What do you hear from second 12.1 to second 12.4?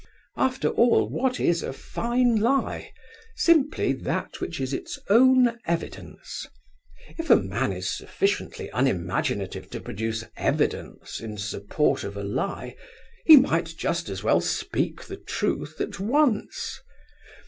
a